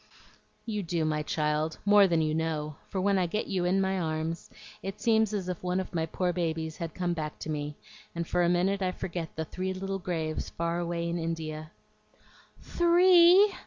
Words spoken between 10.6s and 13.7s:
away in India." "Three!"